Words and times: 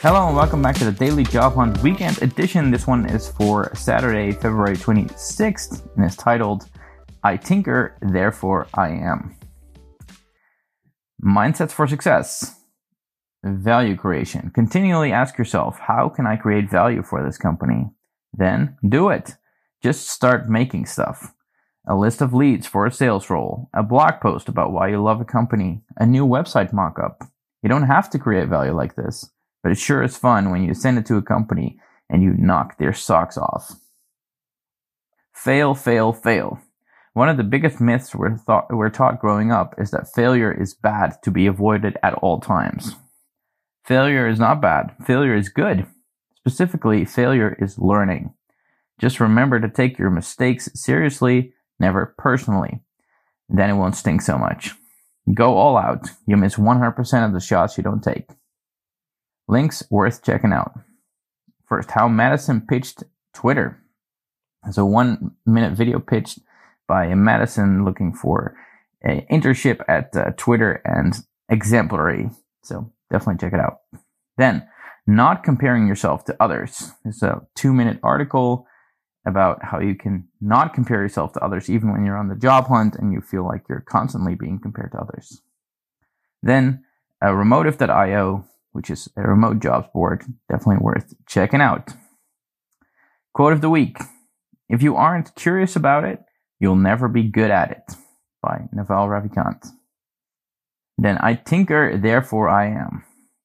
Hello 0.00 0.28
and 0.28 0.36
welcome 0.36 0.62
back 0.62 0.76
to 0.76 0.84
the 0.84 0.92
Daily 0.92 1.24
Job 1.24 1.54
Hunt 1.54 1.82
Weekend 1.82 2.22
Edition. 2.22 2.70
This 2.70 2.86
one 2.86 3.10
is 3.10 3.32
for 3.32 3.74
Saturday, 3.74 4.30
February 4.30 4.76
26th, 4.76 5.92
and 5.96 6.04
is 6.04 6.14
titled 6.14 6.68
I 7.24 7.36
Tinker, 7.36 7.98
Therefore 8.00 8.68
I 8.74 8.90
Am. 8.90 9.36
Mindsets 11.20 11.72
for 11.72 11.88
Success. 11.88 12.60
Value 13.42 13.96
creation. 13.96 14.52
Continually 14.54 15.10
ask 15.10 15.36
yourself, 15.36 15.80
how 15.80 16.08
can 16.08 16.28
I 16.28 16.36
create 16.36 16.70
value 16.70 17.02
for 17.02 17.24
this 17.24 17.36
company? 17.36 17.90
Then 18.32 18.76
do 18.88 19.08
it. 19.08 19.34
Just 19.82 20.08
start 20.08 20.48
making 20.48 20.86
stuff. 20.86 21.34
A 21.88 21.96
list 21.96 22.22
of 22.22 22.32
leads 22.32 22.68
for 22.68 22.86
a 22.86 22.92
sales 22.92 23.28
role, 23.28 23.68
a 23.74 23.82
blog 23.82 24.20
post 24.20 24.48
about 24.48 24.70
why 24.70 24.90
you 24.90 25.02
love 25.02 25.20
a 25.20 25.24
company, 25.24 25.82
a 25.96 26.06
new 26.06 26.24
website 26.24 26.72
mockup. 26.72 27.28
You 27.64 27.68
don't 27.68 27.88
have 27.88 28.08
to 28.10 28.20
create 28.20 28.48
value 28.48 28.72
like 28.72 28.94
this 28.94 29.28
but 29.62 29.72
it 29.72 29.78
sure 29.78 30.02
is 30.02 30.16
fun 30.16 30.50
when 30.50 30.62
you 30.62 30.74
send 30.74 30.98
it 30.98 31.06
to 31.06 31.16
a 31.16 31.22
company 31.22 31.78
and 32.08 32.22
you 32.22 32.34
knock 32.36 32.78
their 32.78 32.92
socks 32.92 33.36
off. 33.36 33.76
Fail, 35.32 35.74
fail, 35.74 36.12
fail. 36.12 36.60
One 37.12 37.28
of 37.28 37.36
the 37.36 37.44
biggest 37.44 37.80
myths 37.80 38.14
we're, 38.14 38.36
thought, 38.36 38.66
we're 38.70 38.90
taught 38.90 39.20
growing 39.20 39.50
up 39.50 39.74
is 39.78 39.90
that 39.90 40.12
failure 40.14 40.52
is 40.52 40.74
bad 40.74 41.16
to 41.22 41.30
be 41.30 41.46
avoided 41.46 41.96
at 42.02 42.14
all 42.14 42.40
times. 42.40 42.94
Failure 43.84 44.28
is 44.28 44.38
not 44.38 44.60
bad. 44.60 44.94
Failure 45.06 45.34
is 45.34 45.48
good. 45.48 45.86
Specifically, 46.36 47.04
failure 47.04 47.56
is 47.60 47.78
learning. 47.78 48.34
Just 49.00 49.20
remember 49.20 49.60
to 49.60 49.68
take 49.68 49.98
your 49.98 50.10
mistakes 50.10 50.68
seriously, 50.74 51.52
never 51.78 52.14
personally. 52.18 52.80
Then 53.48 53.70
it 53.70 53.74
won't 53.74 53.96
stink 53.96 54.22
so 54.22 54.36
much. 54.36 54.74
Go 55.32 55.56
all 55.56 55.76
out. 55.76 56.08
You 56.26 56.36
miss 56.36 56.56
100% 56.56 57.26
of 57.26 57.32
the 57.32 57.40
shots 57.40 57.76
you 57.76 57.84
don't 57.84 58.02
take. 58.02 58.28
Links 59.48 59.82
worth 59.90 60.22
checking 60.22 60.52
out. 60.52 60.72
First, 61.66 61.90
how 61.92 62.08
Madison 62.08 62.60
pitched 62.60 63.04
Twitter. 63.34 63.82
It's 64.66 64.78
a 64.78 64.84
one 64.84 65.32
minute 65.46 65.74
video 65.74 65.98
pitched 65.98 66.40
by 66.86 67.14
Madison 67.14 67.84
looking 67.84 68.12
for 68.12 68.56
an 69.02 69.24
internship 69.30 69.80
at 69.88 70.14
uh, 70.16 70.32
Twitter 70.36 70.82
and 70.84 71.14
exemplary. 71.48 72.30
So 72.62 72.92
definitely 73.10 73.38
check 73.40 73.52
it 73.54 73.60
out. 73.60 73.80
Then, 74.36 74.68
not 75.06 75.42
comparing 75.42 75.86
yourself 75.86 76.24
to 76.26 76.36
others. 76.40 76.92
It's 77.04 77.22
a 77.22 77.46
two 77.54 77.72
minute 77.72 77.98
article 78.02 78.66
about 79.26 79.64
how 79.64 79.80
you 79.80 79.94
can 79.94 80.28
not 80.40 80.74
compare 80.74 81.02
yourself 81.02 81.32
to 81.34 81.44
others 81.44 81.68
even 81.70 81.92
when 81.92 82.04
you're 82.04 82.16
on 82.16 82.28
the 82.28 82.36
job 82.36 82.66
hunt 82.66 82.96
and 82.96 83.12
you 83.12 83.20
feel 83.20 83.46
like 83.46 83.62
you're 83.68 83.80
constantly 83.80 84.34
being 84.34 84.58
compared 84.58 84.92
to 84.92 84.98
others. 84.98 85.40
Then, 86.42 86.84
Remotive.io 87.22 88.44
which 88.78 88.90
is 88.90 89.08
a 89.16 89.22
remote 89.22 89.58
jobs 89.58 89.88
board. 89.92 90.22
Definitely 90.48 90.84
worth 90.84 91.12
checking 91.26 91.60
out. 91.60 91.94
Quote 93.34 93.52
of 93.52 93.60
the 93.60 93.68
week 93.68 93.98
If 94.68 94.84
you 94.84 94.94
aren't 94.94 95.34
curious 95.34 95.74
about 95.74 96.04
it, 96.04 96.20
you'll 96.60 96.76
never 96.76 97.08
be 97.08 97.24
good 97.24 97.50
at 97.50 97.72
it. 97.72 97.82
By 98.40 98.68
Naval 98.72 99.08
Ravikant. 99.08 99.66
Then 100.96 101.18
I 101.20 101.34
tinker, 101.34 101.98
therefore 101.98 102.48
I 102.48 102.66
am. 102.66 103.02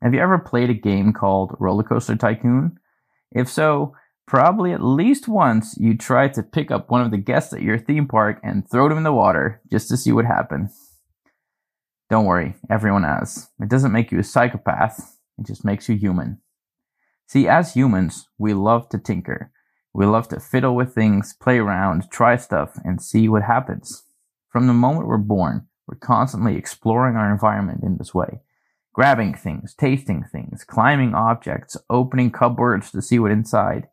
Have 0.00 0.14
you 0.14 0.20
ever 0.20 0.38
played 0.38 0.70
a 0.70 0.74
game 0.74 1.12
called 1.12 1.56
Roller 1.58 1.82
Coaster 1.82 2.14
Tycoon? 2.14 2.78
If 3.32 3.50
so, 3.50 3.96
probably 4.28 4.72
at 4.72 4.80
least 4.80 5.26
once 5.26 5.76
you 5.76 5.96
tried 5.96 6.34
to 6.34 6.44
pick 6.44 6.70
up 6.70 6.88
one 6.88 7.00
of 7.00 7.10
the 7.10 7.18
guests 7.18 7.52
at 7.52 7.62
your 7.62 7.78
theme 7.78 8.06
park 8.06 8.38
and 8.44 8.70
throw 8.70 8.88
them 8.88 8.98
in 8.98 9.04
the 9.04 9.12
water 9.12 9.60
just 9.72 9.88
to 9.88 9.96
see 9.96 10.12
what 10.12 10.24
happened. 10.24 10.68
Don't 12.08 12.26
worry, 12.26 12.54
everyone 12.70 13.02
has. 13.02 13.48
It 13.60 13.68
doesn't 13.68 13.90
make 13.90 14.12
you 14.12 14.20
a 14.20 14.24
psychopath. 14.24 15.15
It 15.38 15.46
just 15.46 15.64
makes 15.64 15.88
you 15.88 15.96
human. 15.96 16.40
See, 17.26 17.48
as 17.48 17.74
humans, 17.74 18.28
we 18.38 18.54
love 18.54 18.88
to 18.90 18.98
tinker. 18.98 19.50
We 19.92 20.06
love 20.06 20.28
to 20.28 20.40
fiddle 20.40 20.76
with 20.76 20.94
things, 20.94 21.34
play 21.40 21.58
around, 21.58 22.10
try 22.10 22.36
stuff, 22.36 22.78
and 22.84 23.00
see 23.00 23.28
what 23.28 23.42
happens. 23.42 24.04
From 24.50 24.66
the 24.66 24.74
moment 24.74 25.08
we're 25.08 25.18
born, 25.18 25.66
we're 25.86 25.98
constantly 25.98 26.56
exploring 26.56 27.16
our 27.16 27.32
environment 27.32 27.80
in 27.82 27.96
this 27.96 28.14
way. 28.14 28.40
Grabbing 28.92 29.34
things, 29.34 29.74
tasting 29.74 30.24
things, 30.30 30.64
climbing 30.64 31.14
objects, 31.14 31.76
opening 31.90 32.30
cupboards 32.30 32.90
to 32.92 33.02
see 33.02 33.18
what 33.18 33.30
inside, 33.30 33.88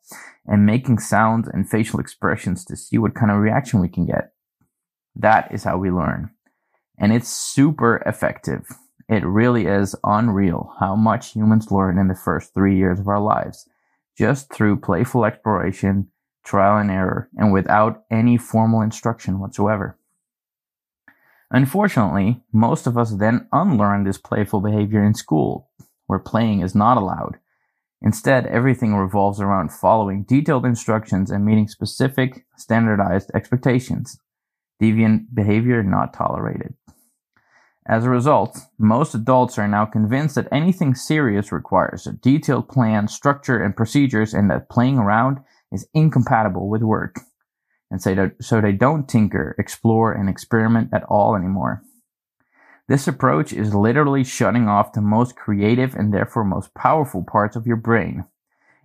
and 0.45 0.65
making 0.65 0.99
sounds 0.99 1.47
and 1.47 1.69
facial 1.69 1.99
expressions 1.99 2.63
to 2.65 2.75
see 2.75 2.97
what 2.97 3.15
kind 3.15 3.31
of 3.31 3.37
reaction 3.37 3.79
we 3.79 3.89
can 3.89 4.05
get. 4.05 4.33
That 5.15 5.53
is 5.53 5.63
how 5.63 5.77
we 5.77 5.91
learn. 5.91 6.31
And 6.97 7.11
it's 7.11 7.29
super 7.29 7.97
effective. 8.05 8.65
It 9.13 9.23
really 9.27 9.67
is 9.67 9.95
unreal 10.03 10.73
how 10.79 10.95
much 10.95 11.33
humans 11.33 11.69
learn 11.69 11.99
in 11.99 12.07
the 12.07 12.15
first 12.15 12.51
three 12.51 12.75
years 12.75 12.99
of 12.99 13.07
our 13.07 13.19
lives, 13.19 13.69
just 14.17 14.51
through 14.51 14.79
playful 14.79 15.23
exploration, 15.23 16.07
trial 16.43 16.79
and 16.79 16.89
error, 16.89 17.29
and 17.37 17.53
without 17.53 18.05
any 18.09 18.37
formal 18.37 18.81
instruction 18.81 19.37
whatsoever. 19.37 19.99
Unfortunately, 21.51 22.41
most 22.51 22.87
of 22.87 22.97
us 22.97 23.11
then 23.11 23.47
unlearn 23.51 24.03
this 24.03 24.17
playful 24.17 24.61
behavior 24.61 25.05
in 25.05 25.13
school, 25.13 25.69
where 26.07 26.17
playing 26.17 26.61
is 26.61 26.73
not 26.73 26.97
allowed. 26.97 27.37
Instead, 28.01 28.47
everything 28.47 28.95
revolves 28.95 29.39
around 29.39 29.71
following 29.71 30.23
detailed 30.23 30.65
instructions 30.65 31.29
and 31.29 31.45
meeting 31.45 31.67
specific, 31.67 32.47
standardized 32.57 33.29
expectations. 33.35 34.19
Deviant 34.81 35.27
behavior 35.35 35.83
not 35.83 36.15
tolerated. 36.15 36.73
As 37.85 38.05
a 38.05 38.09
result, 38.09 38.59
most 38.77 39.13
adults 39.13 39.57
are 39.57 39.67
now 39.67 39.85
convinced 39.85 40.35
that 40.35 40.47
anything 40.51 40.95
serious 40.95 41.51
requires 41.51 42.07
a 42.07 42.13
detailed 42.13 42.69
plan, 42.69 43.09
structure, 43.09 43.61
and 43.61 43.75
procedures, 43.75 44.33
and 44.33 44.49
that 44.49 44.69
playing 44.69 44.97
around 44.97 45.39
is 45.71 45.87
incompatible 45.93 46.69
with 46.69 46.81
work. 46.81 47.19
And 47.91 48.01
so 48.01 48.61
they 48.61 48.71
don't 48.71 49.07
tinker, 49.07 49.55
explore, 49.59 50.13
and 50.13 50.29
experiment 50.29 50.89
at 50.93 51.03
all 51.03 51.35
anymore. 51.35 51.83
This 52.87 53.07
approach 53.07 53.53
is 53.53 53.75
literally 53.75 54.23
shutting 54.23 54.67
off 54.67 54.93
the 54.93 55.01
most 55.01 55.35
creative 55.35 55.93
and 55.93 56.13
therefore 56.13 56.43
most 56.43 56.73
powerful 56.73 57.23
parts 57.23 57.55
of 57.55 57.67
your 57.67 57.77
brain. 57.77 58.25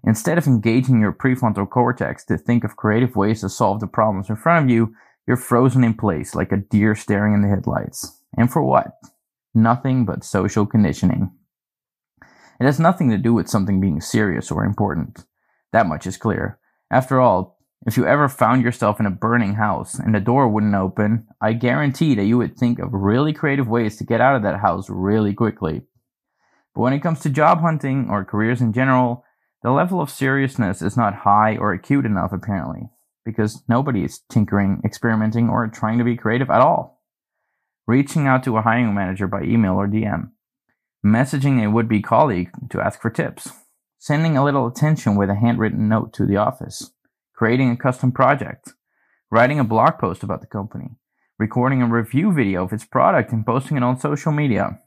Instead 0.04 0.38
of 0.38 0.46
engaging 0.46 1.00
your 1.00 1.12
prefrontal 1.12 1.68
cortex 1.68 2.24
to 2.26 2.36
think 2.36 2.64
of 2.64 2.76
creative 2.76 3.16
ways 3.16 3.40
to 3.40 3.48
solve 3.48 3.80
the 3.80 3.86
problems 3.86 4.28
in 4.28 4.36
front 4.36 4.64
of 4.64 4.70
you, 4.70 4.94
you're 5.26 5.36
frozen 5.36 5.84
in 5.84 5.94
place 5.94 6.34
like 6.34 6.52
a 6.52 6.56
deer 6.56 6.94
staring 6.94 7.34
in 7.34 7.42
the 7.42 7.48
headlights. 7.48 8.17
And 8.36 8.50
for 8.50 8.62
what? 8.62 8.92
Nothing 9.54 10.04
but 10.04 10.24
social 10.24 10.66
conditioning. 10.66 11.32
It 12.60 12.64
has 12.64 12.80
nothing 12.80 13.10
to 13.10 13.18
do 13.18 13.32
with 13.32 13.48
something 13.48 13.80
being 13.80 14.00
serious 14.00 14.50
or 14.50 14.64
important. 14.64 15.24
That 15.72 15.86
much 15.86 16.06
is 16.06 16.16
clear. 16.16 16.58
After 16.90 17.20
all, 17.20 17.58
if 17.86 17.96
you 17.96 18.06
ever 18.06 18.28
found 18.28 18.62
yourself 18.62 18.98
in 18.98 19.06
a 19.06 19.10
burning 19.10 19.54
house 19.54 19.98
and 19.98 20.14
the 20.14 20.20
door 20.20 20.48
wouldn't 20.48 20.74
open, 20.74 21.28
I 21.40 21.52
guarantee 21.52 22.16
that 22.16 22.24
you 22.24 22.36
would 22.38 22.56
think 22.56 22.80
of 22.80 22.92
really 22.92 23.32
creative 23.32 23.68
ways 23.68 23.96
to 23.96 24.04
get 24.04 24.20
out 24.20 24.34
of 24.34 24.42
that 24.42 24.60
house 24.60 24.90
really 24.90 25.32
quickly. 25.32 25.82
But 26.74 26.82
when 26.82 26.92
it 26.92 27.02
comes 27.02 27.20
to 27.20 27.30
job 27.30 27.60
hunting 27.60 28.08
or 28.10 28.24
careers 28.24 28.60
in 28.60 28.72
general, 28.72 29.24
the 29.62 29.70
level 29.70 30.00
of 30.00 30.10
seriousness 30.10 30.82
is 30.82 30.96
not 30.96 31.14
high 31.14 31.56
or 31.56 31.72
acute 31.72 32.04
enough 32.04 32.32
apparently, 32.32 32.90
because 33.24 33.62
nobody 33.68 34.02
is 34.02 34.20
tinkering, 34.28 34.80
experimenting, 34.84 35.48
or 35.48 35.66
trying 35.68 35.98
to 35.98 36.04
be 36.04 36.16
creative 36.16 36.50
at 36.50 36.60
all 36.60 36.97
reaching 37.88 38.26
out 38.26 38.44
to 38.44 38.58
a 38.58 38.62
hiring 38.62 38.94
manager 38.94 39.26
by 39.26 39.42
email 39.42 39.72
or 39.72 39.88
DM, 39.88 40.30
messaging 41.04 41.64
a 41.64 41.70
would 41.70 41.88
be 41.88 42.02
colleague 42.02 42.50
to 42.68 42.80
ask 42.82 43.00
for 43.00 43.08
tips, 43.08 43.50
sending 43.98 44.36
a 44.36 44.44
little 44.44 44.66
attention 44.66 45.16
with 45.16 45.30
a 45.30 45.34
handwritten 45.34 45.88
note 45.88 46.12
to 46.12 46.26
the 46.26 46.36
office, 46.36 46.92
creating 47.34 47.70
a 47.70 47.76
custom 47.76 48.12
project, 48.12 48.74
writing 49.30 49.58
a 49.58 49.64
blog 49.64 49.98
post 49.98 50.22
about 50.22 50.42
the 50.42 50.46
company, 50.46 50.90
recording 51.38 51.80
a 51.80 51.86
review 51.86 52.30
video 52.30 52.62
of 52.62 52.74
its 52.74 52.84
product 52.84 53.32
and 53.32 53.46
posting 53.46 53.78
it 53.78 53.82
on 53.82 53.98
social 53.98 54.32
media. 54.32 54.78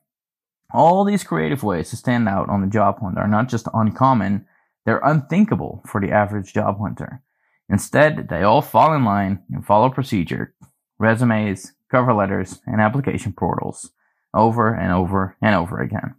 All 0.71 1.04
these 1.04 1.24
creative 1.24 1.63
ways 1.63 1.89
to 1.89 1.97
stand 1.97 2.30
out 2.30 2.50
on 2.50 2.62
the 2.62 2.68
job 2.68 3.00
hunt 3.01 3.18
are 3.18 3.27
not 3.27 3.50
just 3.50 3.68
uncommon, 3.74 4.45
they're 4.86 5.01
unthinkable 5.04 5.81
for 5.88 6.00
the 6.00 6.12
average 6.12 6.54
job 6.54 6.77
hunter. 6.80 7.24
Instead, 7.68 8.27
they 8.30 8.44
all 8.44 8.62
fall 8.62 8.94
in 8.94 9.04
line 9.04 9.42
and 9.51 9.65
follow 9.65 9.89
procedure. 9.89 10.54
Resumes, 11.00 11.74
cover 11.92 12.14
letters, 12.14 12.62
and 12.66 12.82
application 12.82 13.34
portals 13.34 13.92
over 14.34 14.74
and 14.74 14.94
over 14.94 15.36
and 15.42 15.54
over 15.54 15.80
again. 15.80 16.16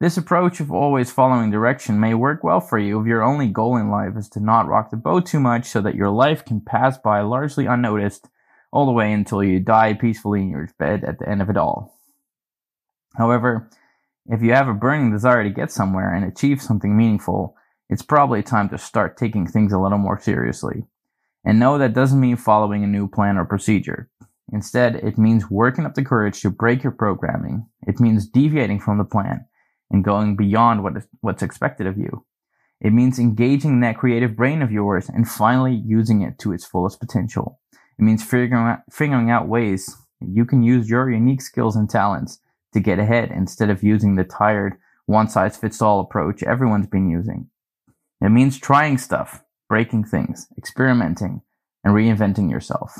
This 0.00 0.16
approach 0.16 0.60
of 0.60 0.72
always 0.72 1.12
following 1.12 1.50
direction 1.50 2.00
may 2.00 2.14
work 2.14 2.42
well 2.42 2.60
for 2.60 2.78
you 2.78 3.00
if 3.00 3.06
your 3.06 3.22
only 3.22 3.48
goal 3.48 3.76
in 3.76 3.90
life 3.90 4.16
is 4.16 4.28
to 4.30 4.40
not 4.40 4.66
rock 4.66 4.90
the 4.90 4.96
boat 4.96 5.26
too 5.26 5.38
much 5.38 5.66
so 5.66 5.80
that 5.82 5.94
your 5.94 6.08
life 6.08 6.44
can 6.44 6.60
pass 6.60 6.98
by 6.98 7.20
largely 7.20 7.66
unnoticed 7.66 8.28
all 8.72 8.86
the 8.86 8.92
way 8.92 9.12
until 9.12 9.44
you 9.44 9.60
die 9.60 9.92
peacefully 9.92 10.40
in 10.40 10.48
your 10.50 10.68
bed 10.78 11.04
at 11.04 11.18
the 11.18 11.28
end 11.28 11.42
of 11.42 11.50
it 11.50 11.56
all. 11.56 11.94
However, 13.16 13.68
if 14.26 14.42
you 14.42 14.52
have 14.52 14.68
a 14.68 14.74
burning 14.74 15.12
desire 15.12 15.44
to 15.44 15.50
get 15.50 15.70
somewhere 15.70 16.14
and 16.14 16.24
achieve 16.24 16.62
something 16.62 16.96
meaningful, 16.96 17.56
it's 17.88 18.02
probably 18.02 18.42
time 18.42 18.68
to 18.70 18.78
start 18.78 19.16
taking 19.16 19.46
things 19.46 19.72
a 19.72 19.78
little 19.78 19.98
more 19.98 20.18
seriously. 20.18 20.84
And 21.44 21.58
no, 21.58 21.78
that 21.78 21.94
doesn't 21.94 22.20
mean 22.20 22.36
following 22.36 22.84
a 22.84 22.86
new 22.86 23.08
plan 23.08 23.36
or 23.36 23.44
procedure. 23.44 24.08
Instead, 24.52 24.96
it 24.96 25.16
means 25.18 25.50
working 25.50 25.86
up 25.86 25.94
the 25.94 26.04
courage 26.04 26.40
to 26.40 26.50
break 26.50 26.82
your 26.82 26.92
programming. 26.92 27.66
It 27.86 28.00
means 28.00 28.26
deviating 28.26 28.80
from 28.80 28.98
the 28.98 29.04
plan. 29.04 29.46
and 29.90 30.04
going 30.04 30.36
beyond 30.36 30.82
what 30.84 30.96
is, 30.96 31.06
what's 31.20 31.42
expected 31.42 31.86
of 31.86 31.98
you. 31.98 32.24
It 32.80 32.92
means 32.92 33.18
engaging 33.18 33.80
that 33.80 33.98
creative 33.98 34.36
brain 34.36 34.62
of 34.62 34.70
yours 34.70 35.08
and 35.08 35.28
finally 35.28 35.74
using 35.74 36.22
it 36.22 36.38
to 36.38 36.52
its 36.52 36.64
fullest 36.64 37.00
potential. 37.00 37.60
It 37.98 38.02
means 38.02 38.22
figuring 38.22 38.66
out, 38.66 38.80
figuring 38.90 39.30
out 39.30 39.48
ways 39.48 39.96
you 40.20 40.44
can 40.44 40.62
use 40.62 40.88
your 40.88 41.10
unique 41.10 41.42
skills 41.42 41.76
and 41.76 41.90
talents 41.90 42.38
to 42.72 42.80
get 42.80 42.98
ahead 42.98 43.30
instead 43.30 43.68
of 43.68 43.82
using 43.82 44.14
the 44.14 44.24
tired 44.24 44.74
one 45.06 45.28
size 45.28 45.56
fits 45.56 45.82
all 45.82 45.98
approach 45.98 46.42
everyone's 46.44 46.86
been 46.86 47.10
using. 47.10 47.48
It 48.20 48.28
means 48.28 48.58
trying 48.58 48.96
stuff, 48.96 49.42
breaking 49.68 50.04
things, 50.04 50.46
experimenting, 50.56 51.42
and 51.82 51.94
reinventing 51.94 52.48
yourself. 52.48 52.96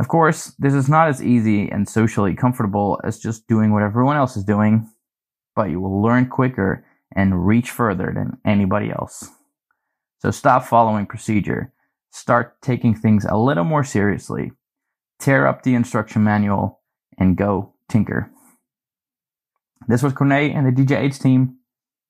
Of 0.00 0.08
course, 0.08 0.54
this 0.58 0.72
is 0.72 0.88
not 0.88 1.08
as 1.08 1.22
easy 1.22 1.68
and 1.68 1.86
socially 1.86 2.34
comfortable 2.34 2.98
as 3.04 3.18
just 3.18 3.46
doing 3.46 3.70
what 3.70 3.82
everyone 3.82 4.16
else 4.16 4.34
is 4.34 4.44
doing, 4.44 4.88
but 5.54 5.68
you 5.68 5.78
will 5.78 6.00
learn 6.00 6.24
quicker 6.24 6.86
and 7.14 7.46
reach 7.46 7.70
further 7.70 8.10
than 8.14 8.38
anybody 8.46 8.90
else. 8.90 9.28
So 10.20 10.30
stop 10.30 10.64
following 10.64 11.04
procedure. 11.04 11.74
Start 12.12 12.62
taking 12.62 12.94
things 12.94 13.26
a 13.26 13.36
little 13.36 13.64
more 13.64 13.84
seriously. 13.84 14.52
Tear 15.18 15.46
up 15.46 15.64
the 15.64 15.74
instruction 15.74 16.24
manual 16.24 16.80
and 17.18 17.36
go 17.36 17.74
tinker. 17.90 18.30
This 19.86 20.02
was 20.02 20.14
Corne 20.14 20.32
and 20.32 20.66
the 20.66 20.82
DJH 20.82 21.20
team. 21.20 21.58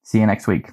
See 0.05 0.21
you 0.21 0.27
next 0.27 0.47
week. 0.47 0.71